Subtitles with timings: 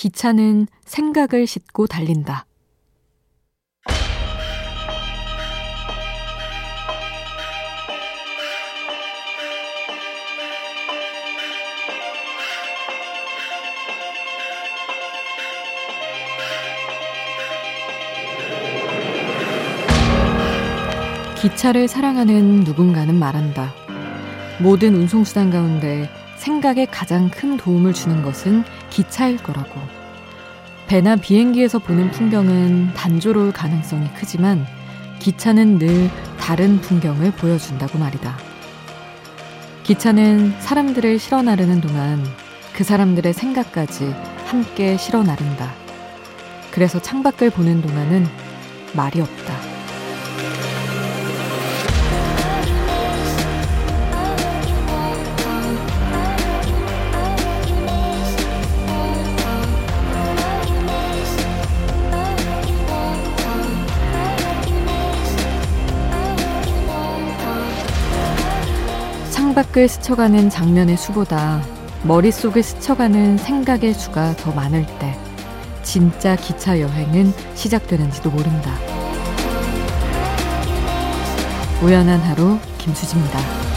[0.00, 2.46] 기차는 생각을 싣고 달린다.
[21.42, 23.74] 기차를 사랑하는 누군가는 말한다.
[24.60, 26.08] 모든 운송수단 가운데
[26.40, 29.78] 생각에 가장 큰 도움을 주는 것은 기차일 거라고.
[30.86, 34.66] 배나 비행기에서 보는 풍경은 단조로울 가능성이 크지만
[35.18, 38.38] 기차는 늘 다른 풍경을 보여준다고 말이다.
[39.82, 42.24] 기차는 사람들을 실어 나르는 동안
[42.72, 44.14] 그 사람들의 생각까지
[44.46, 45.70] 함께 실어 나른다.
[46.70, 48.26] 그래서 창밖을 보는 동안은
[48.94, 49.49] 말이 없다.
[69.60, 71.62] 창밖을 스쳐가는 장면의 수보다
[72.04, 75.18] 머릿속을 스쳐가는 생각의 수가 더 많을 때
[75.82, 78.70] 진짜 기차 여행은 시작되는지도 모른다.
[81.82, 83.69] 우연한 하루 김수지입니다.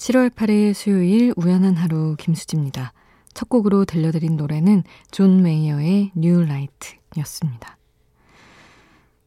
[0.00, 2.94] 7월 8일 수요일 우연한 하루 김수지입니다.
[3.34, 7.76] 첫 곡으로 들려드린 노래는 존 메이어의 New Light였습니다.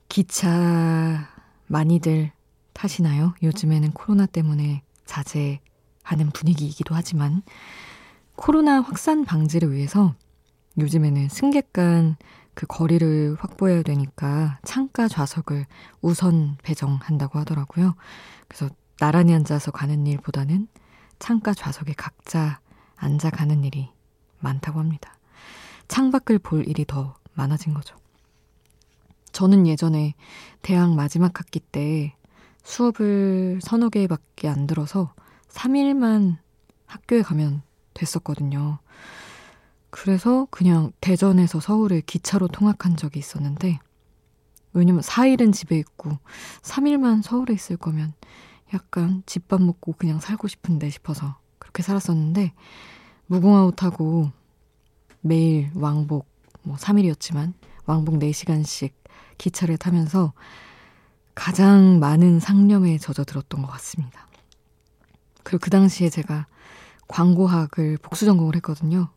[0.10, 1.30] 기차
[1.68, 2.32] 많이들
[2.74, 3.36] 타시나요?
[3.44, 7.44] 요즘에는 코로나 때문에 자제하는 분위기이기도 하지만
[8.36, 10.16] 코로나 확산 방지를 위해서
[10.80, 12.16] 요즘에는 승객 간
[12.54, 15.66] 그 거리를 확보해야 되니까 창가 좌석을
[16.02, 17.96] 우선 배정한다고 하더라고요.
[18.48, 18.70] 그래서
[19.04, 20.70] 나란히 앉아서 가는 일보다는
[21.20, 22.62] 창가 좌석에 각자
[22.96, 23.92] 앉아 가는 일이
[24.40, 25.20] 많다고 합니다.
[25.90, 27.98] 창밖을 볼 일이 더 많아진 거죠.
[29.34, 30.14] 저는 예전에
[30.62, 32.16] 대학 마지막 학기 때
[32.64, 35.14] 수업을 서너 개밖에 안 들어서
[35.50, 36.38] 3일만
[36.86, 37.62] 학교에 가면
[37.94, 38.80] 됐었거든요.
[39.90, 43.80] 그래서 그냥 대전에서 서울을 기차로 통학한 적이 있었는데,
[44.72, 46.20] 왜냐면 4일은 집에 있고
[46.62, 48.14] 3일만 서울에 있을 거면
[48.74, 52.54] 약간 집밥 먹고 그냥 살고 싶은데 싶어서 그렇게 살았었는데
[53.28, 54.32] 무궁화호 타고
[55.22, 56.28] 매일 왕복
[56.64, 57.54] 뭐 3일이었지만
[57.86, 58.94] 왕복 4시간씩
[59.38, 60.34] 기차를 타면서
[61.36, 64.28] 가장 많은 상념에 젖어들었던 것 같습니다.
[65.44, 66.48] 그리고 그 당시에 제가
[67.08, 69.10] 광고학을 복수 전공을 했거든요.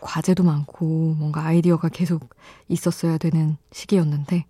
[0.00, 2.28] 과제도 많고 뭔가 아이디어가 계속
[2.68, 4.46] 있었어야 되는 시기였는데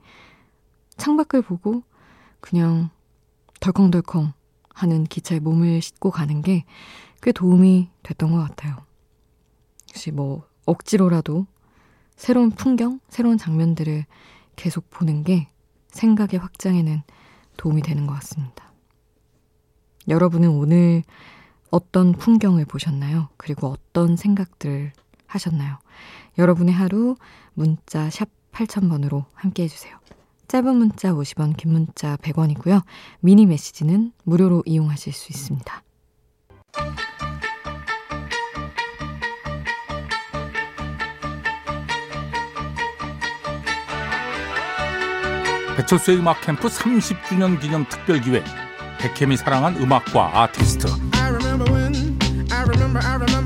[0.97, 1.83] 창밖을 보고
[2.41, 2.91] 그냥
[3.61, 4.33] 덜컹덜컹
[4.75, 6.65] 하는 기차에 몸을 싣고 가는 게
[7.23, 8.77] 꽤 도움이 됐던 것 같아요.
[9.91, 11.47] 역시 뭐 억지로라도
[12.17, 14.05] 새로운 풍경, 새로운 장면들을
[14.57, 15.49] 계속 보는 게
[15.89, 17.03] 생각의 확장에는
[17.57, 18.73] 도움이 되는 것 같습니다.
[20.09, 21.05] 여러분은 오늘
[21.71, 23.29] 어떤 풍경을 보셨나요?
[23.37, 24.93] 그리고 어떤 생각들을
[25.27, 25.79] 하셨나요?
[26.39, 27.17] 여러분의 하루
[27.55, 29.97] 문자 샵 8000번으로 함께 해주세요.
[30.53, 32.83] 짧은 문자 50원, 긴 문자 100원이고요.
[33.21, 35.83] 미니 메시지는 무료로 이용하실 수 있습니다.
[45.79, 48.45] 배철수의 음악 캠프 30주년 기념 특별 기획
[48.99, 50.87] 백혜미 사랑한 음악과 아티스트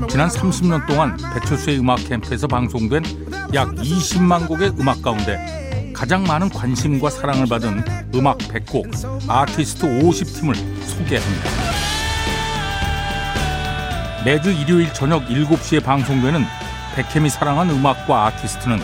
[0.09, 3.03] 지난 30년 동안 배철수의 음악 캠프에서 방송된
[3.53, 5.66] 약 20만 곡의 음악 가운데
[5.97, 7.83] 가장 많은 관심과 사랑을 받은
[8.13, 10.53] 음악 100곡 아티스트 50팀을
[10.83, 11.49] 소개합니다.
[14.23, 16.45] 매주 일요일 저녁 7시에 방송되는
[16.93, 18.79] 백혜미 사랑한 음악과 아티스트는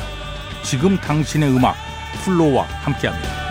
[0.64, 1.76] 지금 당신의 음악
[2.26, 3.43] 플로와 함께합니다.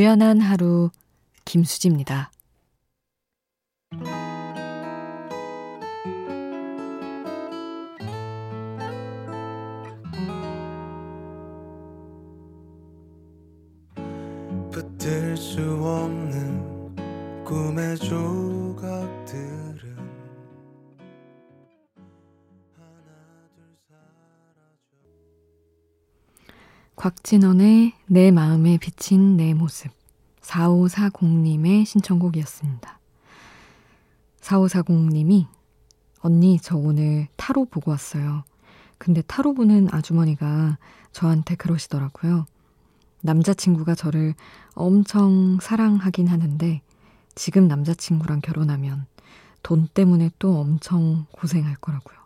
[0.00, 0.88] 우연한 하루
[1.44, 2.30] 김수지입니다.
[27.00, 29.90] 곽진원의 내 마음에 비친 내 모습
[30.42, 33.00] 4540님의 신청곡이었습니다.
[34.42, 35.46] 4540님이
[36.20, 38.44] 언니 저 오늘 타로 보고 왔어요.
[38.98, 40.76] 근데 타로 보는 아주머니가
[41.12, 42.44] 저한테 그러시더라고요.
[43.22, 44.34] 남자친구가 저를
[44.74, 46.82] 엄청 사랑하긴 하는데
[47.34, 49.06] 지금 남자친구랑 결혼하면
[49.62, 52.19] 돈 때문에 또 엄청 고생할 거라고요.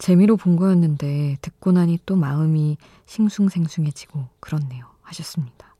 [0.00, 4.86] 재미로 본 거였는데 듣고 나니 또 마음이 싱숭생숭해지고 그렇네요.
[5.02, 5.76] 하셨습니다.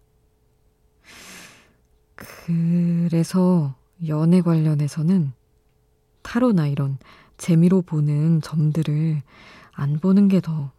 [2.14, 3.74] 그래서
[4.06, 5.32] 연애 관련해서는
[6.22, 6.98] 타로나 이런
[7.38, 9.22] 재미로 보는 점들을
[9.72, 10.70] 안 보는 게 더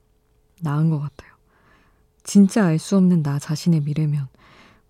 [0.61, 1.31] 나은 것 같아요.
[2.23, 4.27] 진짜 알 수 없는 나 자신의 미래면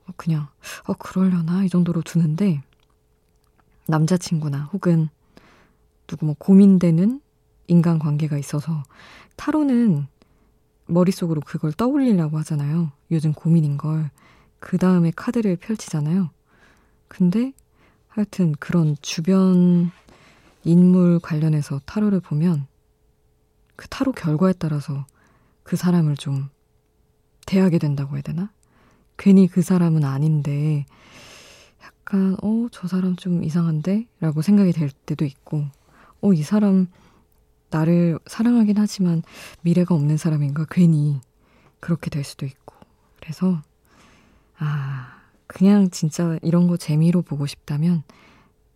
[0.06, 0.50] 뭐 그냥
[0.86, 2.62] 어 그러려나 이 정도로 두는데
[3.88, 5.08] 남자친구나 혹은
[6.08, 7.22] 누구 뭐 고민되는
[7.72, 8.84] 인간 관계가 있어서
[9.38, 10.06] 타로는
[10.88, 12.92] 머릿속으로 그걸 떠올리려고 하잖아요.
[13.12, 14.12] 요즘 고민인 걸.
[14.60, 16.30] 그 다음에 카드를 펼치잖아요.
[17.08, 17.54] 근데
[18.10, 19.90] 하여튼 그런 주변
[20.66, 22.68] 인물 관련해서 타로를 보면
[23.78, 25.06] 그 타로 결과에 따라서
[25.64, 26.50] 그 사람을 좀
[27.46, 28.52] 대하게 된다고 해야 되나?
[29.18, 30.86] 괜히 그 사람은 아닌데
[31.82, 34.08] 약간 어, 저 사람 좀 이상한데?
[34.20, 35.64] 라고 생각이 될 때도 있고
[36.20, 36.88] 어, 이 사람
[37.72, 39.24] 나를 사랑하긴 하지만
[39.62, 40.66] 미래가 없는 사람인가?
[40.70, 41.20] 괜히
[41.80, 42.76] 그렇게 될 수도 있고.
[43.20, 43.62] 그래서
[44.58, 48.04] 아 그냥 진짜 이런 거 재미로 보고 싶다면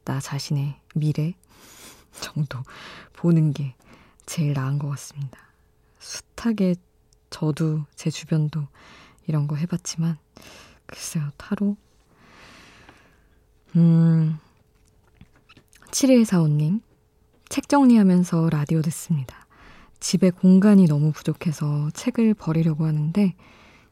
[0.06, 1.33] 나 자신의 미래
[2.21, 2.59] 정도
[3.13, 3.75] 보는 게
[4.25, 5.38] 제일 나은 것 같습니다.
[6.00, 6.75] 숱하게
[7.30, 8.68] 저도 제 주변도
[9.27, 10.18] 이런 거 해봤지만
[10.86, 11.75] 글쎄요 타로.
[13.75, 14.39] 음
[15.92, 16.81] 7145님
[17.56, 19.48] 책 정리하면서 라디오 듣습니다.
[20.02, 23.34] 집에 공간이 너무 부족해서 책을 버리려고 하는데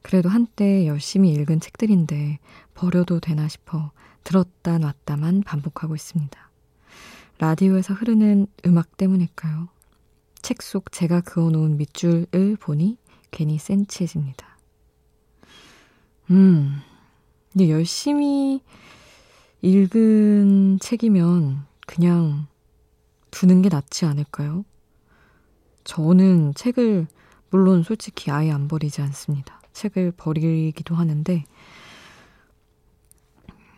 [0.02, 2.40] 그래도 한때 열심히 읽은 책들인데
[2.74, 3.94] 버려도 되나 싶어
[4.26, 6.52] 들었다 놨다만 반복하고 있습니다.
[7.40, 9.70] 라디오에서 흐르는 음악 때문일까요?
[10.42, 12.98] 책 속 제가 그어놓은 밑줄을 보니
[13.32, 14.58] 괜히 센치해집니다.
[16.32, 16.82] 음,
[17.54, 18.60] 근데 열심히
[19.62, 22.48] 읽은 책이면 그냥
[23.34, 24.64] 두는 게 낫지 않을까요?
[25.84, 27.08] 저는 책을
[27.50, 29.60] 물론 솔직히 아예 안 버리지 않습니다.
[29.74, 31.44] 책을 버리기도 하는데,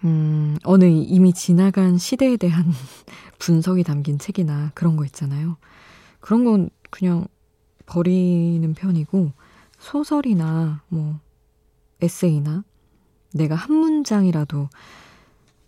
[0.03, 2.65] 음, 어느 이미 지나간 시대에 대한
[3.39, 5.57] 분석이 담긴 책이나 그런 거 있잖아요.
[6.19, 7.25] 그런 건 그냥
[7.85, 9.31] 버리는 편이고,
[9.79, 11.19] 소설이나 뭐,
[12.01, 12.63] 에세이나
[13.33, 14.69] 내가 한 문장이라도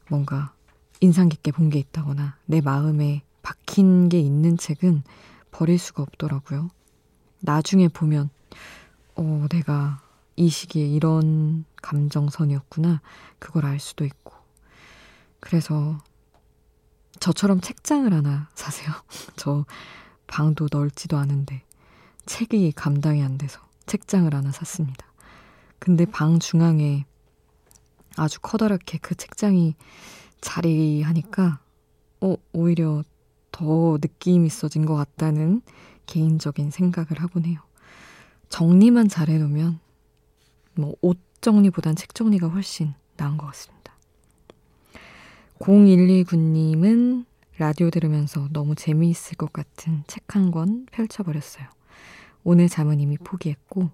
[0.09, 0.53] 뭔가
[0.99, 5.03] 인상 깊게 본 게 있다거나 내 마음에 박힌 게 있는 책은
[5.51, 6.69] 버릴 수가 없더라고요.
[7.39, 8.29] 나중에 보면,
[9.15, 10.01] 어, 내가
[10.35, 13.01] 이 시기에 이런 감정선이었구나.
[13.39, 14.33] 그걸 알 수도 있고.
[15.39, 15.97] 그래서
[17.21, 18.91] 저처럼 책장을 하나 사세요.
[19.37, 19.63] 저
[20.27, 21.63] 방도 넓지도 않은데
[22.25, 25.07] 책이 감당이 안 돼서 책장을 하나 샀습니다.
[25.79, 27.05] 근데 방 중앙에
[28.17, 29.75] 아주 커다랗게 그 책장이
[30.41, 31.61] 자리하니까
[32.19, 33.03] 어, 오히려
[33.57, 35.61] 더 느낌 있어진 것 같다는
[36.05, 37.59] 개인적인 생각을 하곤 해요.
[38.49, 39.79] 정리만 잘 해놓으면
[40.75, 43.93] 뭐 옷 정리보단 책 정리가 훨씬 나은 것 같습니다.
[45.59, 47.25] 0129님은
[47.57, 51.67] 라디오 들으면서 너무 재미있을 것 같은 책 한 권 펼쳐버렸어요.
[52.43, 53.89] 오늘 잠은 이미 포기했고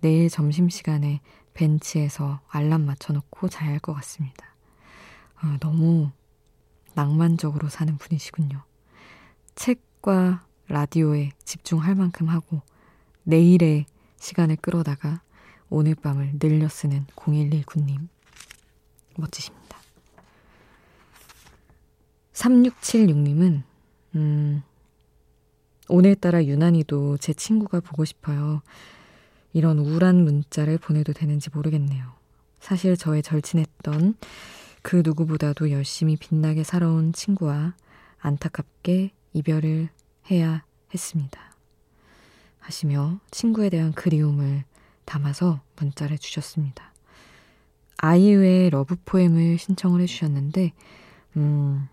[0.00, 1.20] 내일 점심시간에
[1.54, 4.54] 벤치에서 알람 맞춰놓고 자야 할 것 같습니다.
[5.42, 6.10] 어, 너무
[6.94, 8.62] 낭만적으로 사는 분이시군요.
[9.54, 12.62] 책과 라디오에 집중할 만큼 하고
[13.24, 13.86] 내일의
[14.18, 15.22] 시간을 끌어다가
[15.68, 18.08] 오늘 밤을 늘려 쓰는 0119님.
[19.16, 19.78] 멋지십니다.
[22.32, 23.62] 3676님은,
[24.16, 24.62] 음,
[25.88, 28.62] 오늘따라 유난히도 제 친구가 보고 싶어요.
[29.52, 32.12] 이런 우울한 문자를 보내도 되는지 모르겠네요.
[32.58, 34.14] 사실 저의 절친했던
[34.82, 37.74] 그 누구보다도 열심히 빛나게 살아온 친구와
[38.18, 39.90] 안타깝게 이별을
[40.30, 41.40] 해야 했습니다.
[42.60, 44.64] 하시며 친구에 대한 그리움을
[45.04, 46.92] 담아서 문자를 주셨습니다.
[47.98, 50.72] 아이유의 Love Poem을 신청을 해주셨는데,
[51.36, 51.88] 음,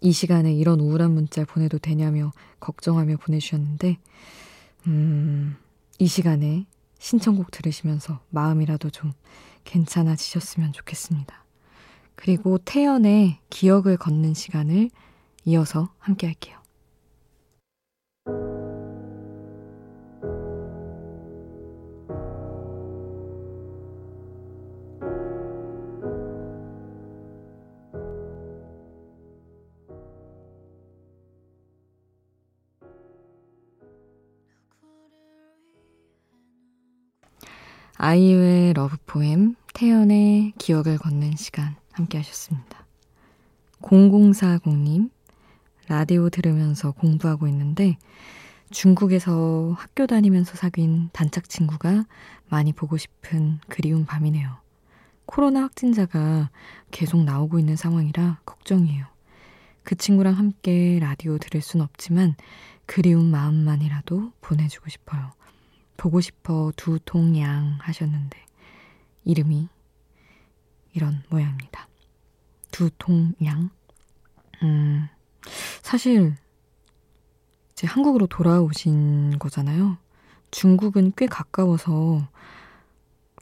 [0.00, 3.98] 이 시간에 이런 우울한 문자 보내도 되냐며 걱정하며 보내주셨는데,
[4.86, 5.56] 음,
[5.98, 6.66] 이 시간에
[6.98, 9.12] 신청곡 들으시면서 마음이라도 좀
[9.64, 11.44] 괜찮아지셨으면 좋겠습니다.
[12.14, 14.90] 그리고 태연의 기억을 걷는 시간을
[15.44, 16.62] 이어서 함께 할게요.
[37.96, 42.84] 아이유의 Love Poem, 태연의 기억을 걷는 시간 함께 하셨습니다.
[43.80, 45.10] 0040님,
[45.88, 47.96] 라디오 들으면서 공부하고 있는데
[48.70, 52.04] 중국에서 학교 다니면서 사귄 단짝 친구가
[52.48, 54.56] 많이 보고 싶은 그리운 밤이네요.
[55.26, 56.50] 코로나 확진자가
[56.90, 59.06] 계속 나오고 있는 상황이라 걱정이에요.
[59.82, 62.36] 그 친구랑 함께 라디오 들을 순 없지만
[62.86, 65.30] 그리운 마음만이라도 보내주고 싶어요.
[65.96, 68.38] 보고 싶어 두 통 양 하셨는데
[69.24, 69.68] 이름이
[70.94, 71.88] 이런 모양입니다.
[72.70, 73.70] 두 통 양.
[74.62, 75.08] 음,
[75.82, 76.34] 사실
[77.72, 79.98] 이제 한국으로 돌아오신 거잖아요.
[80.50, 82.28] 중국은 꽤 가까워서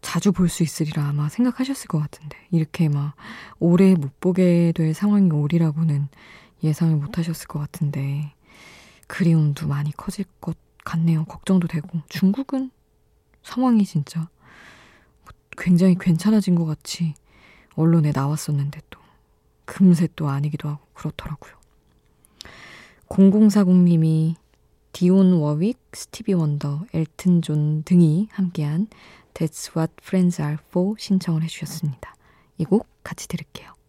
[0.00, 3.14] 자주 볼 수 있으리라 아마 생각하셨을 것 같은데 이렇게 막
[3.58, 6.08] 오래 못 보게 될 상황이 오리라고는
[6.62, 8.34] 예상을 못 하셨을 것 같은데
[9.06, 11.24] 그리움도 많이 커질 것 같네요.
[11.26, 12.00] 걱정도 되고.
[12.08, 12.70] 중국은
[13.42, 14.28] 상황이 진짜
[15.52, 17.14] 굉장히 괜찮아진 것 같이
[17.74, 19.00] 언론에 나왔었는데 또
[19.66, 21.59] 금세 또 아니기도 하고 그렇더라고요.
[23.10, 24.36] 0040님이
[24.92, 28.86] 디온 워윅, 스티비 원더, 엘튼 존 등이 함께한
[29.34, 32.14] That's What Friends Are For 신청을 해주셨습니다.
[32.58, 33.79] 이 곡 같이 들을게요.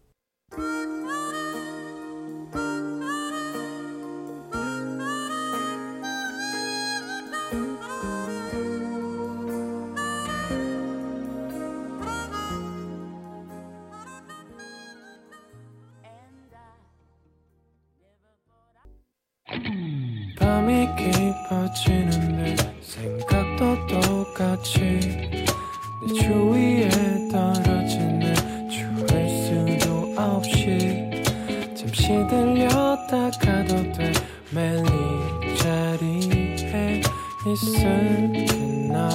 [30.26, 31.10] 없이
[31.76, 34.12] 잠시 들렸다 가도 돼.
[34.54, 34.84] 매일
[35.44, 37.02] 이 자리에
[37.48, 39.10] 있을 나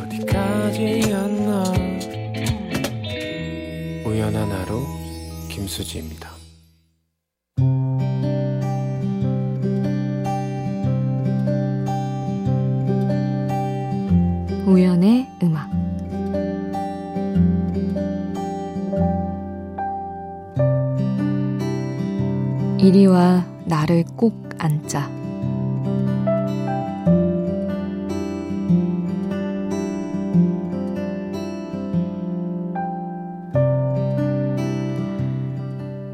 [0.00, 1.72] 어디까지였나.
[4.04, 4.86] 우연한 하루
[5.48, 6.35] 김수지입니다.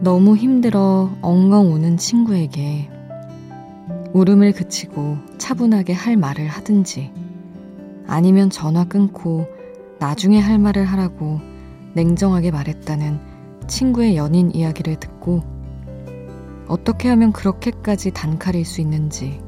[0.02, 2.90] 너무 힘들어 엉엉 우는 친구에게
[4.12, 7.12] 울음을 그치고 차분하게 할 말을 하든지
[8.08, 9.46] 아니면 전화 끊고
[10.00, 11.40] 나중에 할 말을 하라고
[11.94, 13.20] 냉정하게 말했다는
[13.68, 15.44] 친구의 연인 이야기를 듣고
[16.66, 19.40] 어떻게 하면 그렇게까지 단칼일 수 있는지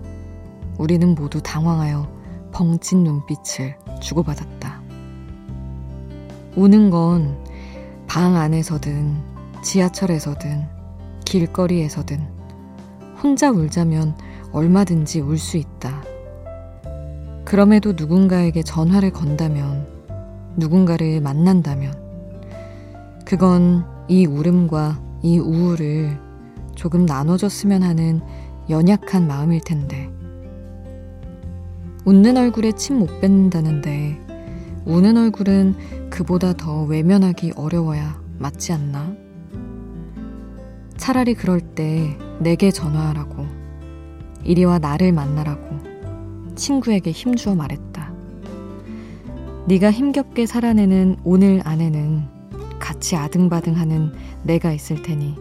[0.79, 2.09] 우리는 모두 당황하여
[2.53, 4.83] 벙찐 눈빛을 주고받았다.
[6.55, 7.55] 우는 건
[8.07, 9.34] 방 안에서든
[9.65, 10.67] 지하철에서든
[11.25, 12.21] 길거리에서든
[13.23, 14.15] 혼자 울자면
[14.53, 16.05] 얼마든지 울 수 있다.
[17.45, 19.87] 그럼에도 누군가에게 전화를 건다면,
[20.57, 21.93] 누군가를 만난다면,
[23.25, 26.19] 그건 이 울음과 이 우울을
[26.75, 28.21] 조금 나눠줬으면 하는
[28.71, 30.11] 연약한 마음일 텐데.
[32.05, 34.21] 웃는 얼굴에 침 못 뱉는다는데,
[34.85, 39.24] 우는 얼굴은 그보다 더 외면하기 어려워야 맞지 않나?
[40.97, 43.47] 차라리 그럴 때 내게 전화하라고,
[44.45, 45.79] 이리와 나를 만나라고,
[46.55, 48.13] 친구에게 힘주어 말했다.
[49.67, 52.23] 네가 힘겹게 살아내는 오늘 안에는
[52.79, 55.37] 같이 아등바등하는 내가 있을 테니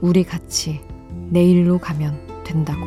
[0.00, 0.80] 우리 같이
[1.28, 2.80] 내일로 가면 된다고.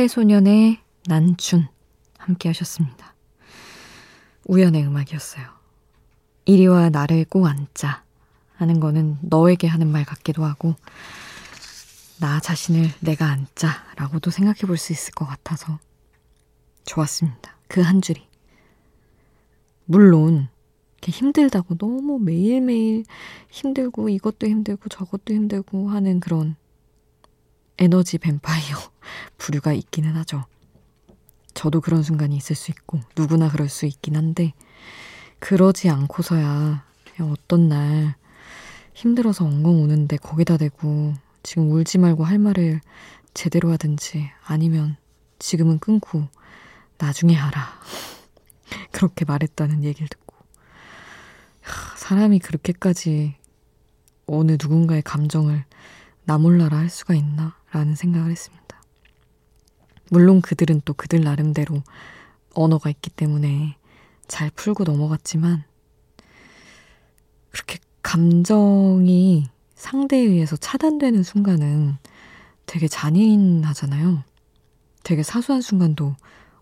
[0.00, 0.78] 새소년의
[1.08, 1.68] 난춘
[2.16, 3.14] 함께 하셨습니다.
[4.46, 5.44] 우연의 음악이었어요.
[6.46, 8.02] 이리 와 나를 꼭 앉자
[8.54, 10.74] 하는 거는 너에게 하는 말 같기도 하고
[12.18, 15.78] 나 자신을 내가 앉자 라고도 생각해 볼 수 있을 것 같아서
[16.86, 17.58] 좋았습니다.
[17.68, 18.26] 그 한 줄이.
[19.84, 20.48] 물론
[20.94, 23.04] 이렇게 힘들다고 너무 매일매일
[23.50, 26.56] 힘들고 이것도 힘들고 저것도 힘들고 하는 그런
[27.76, 28.76] 에너지 뱀파이어
[29.38, 30.44] 부류가 있기는 하죠.
[31.54, 34.52] 저도 그런 순간이 있을 수 있고 누구나 그럴 수 있긴 한데
[35.40, 36.84] 그러지 않고서야
[37.20, 38.14] 어떤 날
[38.94, 42.80] 힘들어서 엉엉 우는데 거기다 대고 지금 울지 말고 할 말을
[43.34, 44.96] 제대로 하든지 아니면
[45.38, 46.28] 지금은 끊고
[46.98, 47.80] 나중에 하라.
[48.92, 50.36] 그렇게 말했다는 얘기를 듣고
[51.96, 53.36] 사람이 그렇게까지
[54.26, 55.64] 어느 누군가의 감정을
[56.24, 57.56] 나 몰라라 할 수가 있나?
[57.72, 58.59] 라는 생각을 했습니다.
[60.10, 61.82] 물론 그들은 또 그들 나름대로
[62.54, 63.76] 언어가 있기 때문에
[64.26, 65.64] 잘 풀고 넘어갔지만
[67.50, 71.96] 그렇게 감정이 상대에 의해서 차단되는 순간은
[72.66, 74.24] 되게 잔인하잖아요.
[75.04, 76.16] 되게 사소한 순간도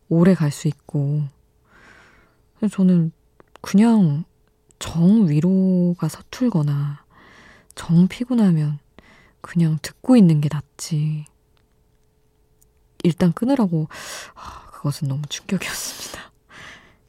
[0.09, 1.23] 오래 갈 수 있고.
[2.71, 3.13] 저는
[3.61, 4.25] 그냥
[4.79, 7.05] 정 위로가 서툴거나
[7.75, 8.79] 정 피곤하면
[9.41, 11.25] 그냥 듣고 있는 게 낫지.
[13.05, 13.89] 일단 끊으라고
[14.35, 16.33] 아, 그것은 너무 충격이었습니다.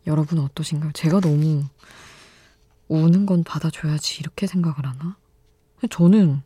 [0.07, 0.91] 여러분은 어떠신가요?
[0.93, 1.65] 제가 너무
[2.87, 5.17] 우는 건 받아줘야지 이렇게 생각을 하나?
[5.89, 6.41] 저는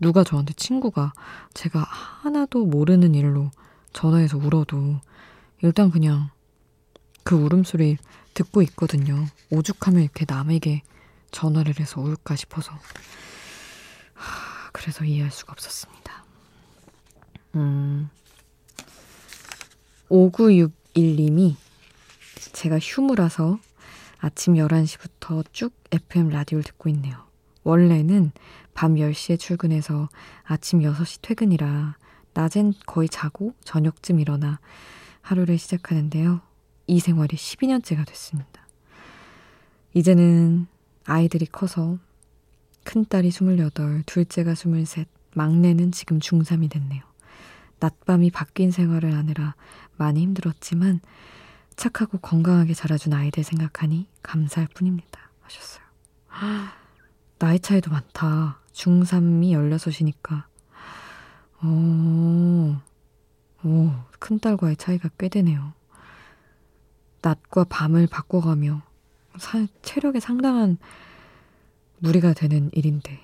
[0.00, 1.12] 누가 저한테 친구가
[1.54, 3.50] 제가 하나도 모르는 일로
[3.92, 5.00] 전화해서 울어도
[5.62, 6.30] 일단 그냥
[7.22, 7.98] 그 울음소리
[8.34, 9.26] 듣고 있거든요.
[9.50, 10.82] 오죽하면 이렇게 남에게
[11.30, 12.72] 전화를 해서 울까 싶어서.
[14.14, 16.24] 하, 그래서 이해할 수가 없었습니다.
[17.54, 18.10] 음,
[20.12, 21.56] 5961님이
[22.52, 23.58] 제가 휴무라서
[24.18, 27.16] 아침 11시부터 쭉 FM 라디오를 듣고 있네요.
[27.64, 28.32] 원래는
[28.74, 30.08] 밤 10시에 출근해서
[30.44, 31.96] 아침 6시 퇴근이라
[32.34, 34.60] 낮엔 거의 자고 저녁쯤 일어나
[35.22, 36.40] 하루를 시작하는데요.
[36.86, 38.66] 이 생활이 12년째가 됐습니다.
[39.94, 40.66] 이제는
[41.04, 41.98] 아이들이 커서
[42.84, 47.11] 큰딸이 28, 둘째가 23, 막내는 지금 중3이 됐네요.
[47.82, 49.56] 낮밤이 바뀐 생활을 하느라
[49.96, 51.00] 많이 힘들었지만
[51.74, 55.30] 착하고 건강하게 자라준 아이들 생각하니 감사할 뿐입니다.
[55.40, 55.84] 하셨어요.
[57.38, 58.60] 나이 차이도 많다.
[58.72, 60.44] 중3이 16이니까.
[61.64, 62.76] 오,
[63.64, 63.90] 오,
[64.20, 65.72] 큰딸과의 차이가 꽤 되네요.
[67.20, 68.82] 낮과 밤을 바꿔가며
[69.38, 70.78] 사, 체력에 상당한
[71.98, 73.20] 무리가 되는 일인데,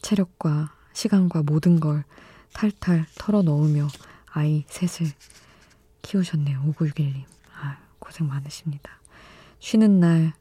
[0.00, 2.04] 체력과 시간과 모든 걸
[2.54, 3.88] 탈탈 털어 넣으며
[4.32, 5.12] 아이 셋을
[6.00, 6.62] 키우셨네요.
[6.72, 7.24] 5961님.
[7.60, 8.90] 아, 고생 많으십니다.
[9.58, 10.32] 쉬는 날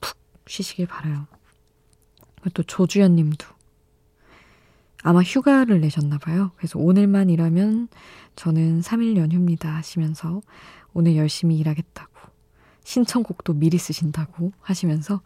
[0.00, 0.16] 푹
[0.46, 1.26] 쉬시길 바라요.
[2.54, 3.46] 또 조주연 님도
[5.02, 6.52] 아마 휴가를 내셨나 봐요.
[6.56, 7.88] 그래서 오늘만 일하면
[8.36, 10.40] 저는 3일 연휴입니다 하시면서
[10.94, 12.10] 오늘 열심히 일하겠다고
[12.84, 15.20] 신청곡도 미리 쓰신다고 하시면서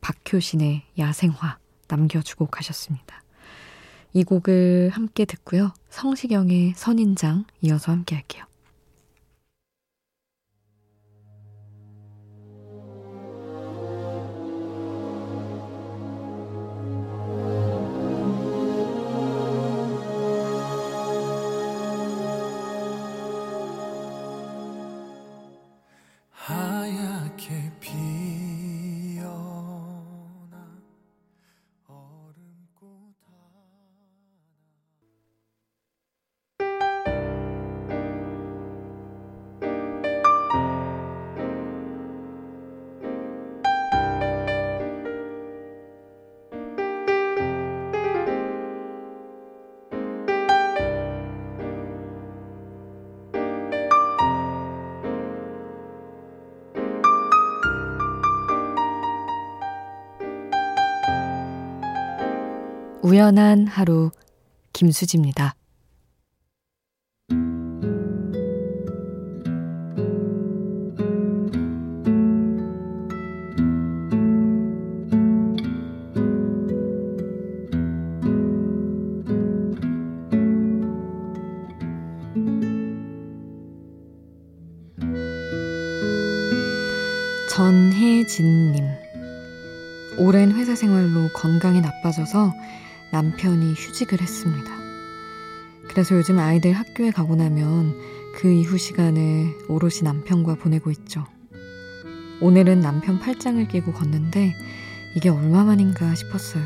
[0.00, 3.23] 박효신의 야생화 남겨주고 가셨습니다.
[4.14, 5.72] 이 곡을 함께 듣고요.
[5.90, 8.44] 성시경의 선인장 이어서 함께 할게요.
[63.14, 64.10] 우연한 하루
[64.72, 65.54] 김수지입니다.
[87.48, 88.84] 전혜진님.
[90.18, 92.52] 오랜 회사 생활로 건강이 나빠져서
[93.14, 94.74] 남편이 휴직을 했습니다.
[95.88, 97.94] 그래서 요즘 아이들 학교에 가고 나면
[98.34, 101.24] 그 이후 시간을 오롯이 남편과 보내고 있죠.
[102.40, 104.52] 오늘은 남편 팔짱을 끼고 걷는데
[105.14, 106.64] 이게 얼마만인가 싶었어요.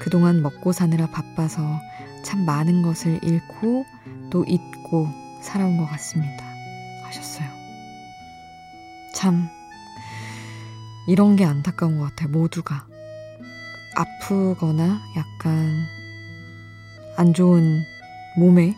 [0.00, 1.62] 그동안 먹고 사느라 바빠서
[2.24, 3.84] 참 많은 것을 잃고
[4.30, 5.06] 또 잊고
[5.40, 6.44] 살아온 것 같습니다.
[7.04, 7.46] 하셨어요.
[9.14, 9.48] 참,
[11.06, 12.28] 이런 게 안타까운 것 같아요.
[12.30, 12.88] 모두가.
[13.98, 15.84] 아프거나 약간
[17.16, 17.82] 안 좋은
[18.38, 18.76] 몸에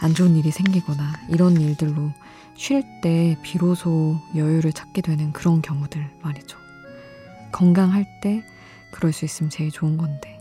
[0.00, 2.10] 안 좋은 일이 생기거나 이런 일들로
[2.54, 6.56] 쉴 때 비로소 여유를 찾게 되는 그런 경우들 말이죠.
[7.52, 8.42] 건강할 때
[8.92, 10.40] 그럴 수 있으면 제일 좋은 건데.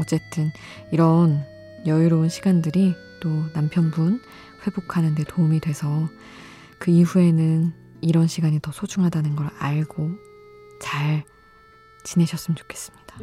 [0.00, 0.52] 어쨌든
[0.92, 1.44] 이런
[1.84, 4.20] 여유로운 시간들이 또 남편분
[4.64, 6.08] 회복하는 데 도움이 돼서
[6.78, 10.12] 그 이후에는 이런 시간이 더 소중하다는 걸 알고
[10.80, 11.24] 잘
[12.08, 13.18] 지내셨으면 좋겠습니다.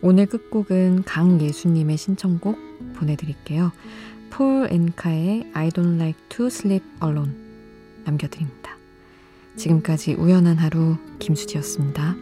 [0.00, 2.58] 오늘 끝곡은 강예수님의 신청곡
[2.94, 3.70] 보내드릴게요.
[4.30, 7.32] 폴 엔카의 I don't like to sleep alone
[8.04, 8.76] 남겨드립니다.
[9.56, 12.16] 지금까지 우연한 하루 김수지였습니다.